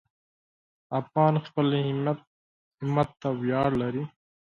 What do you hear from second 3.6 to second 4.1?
لري.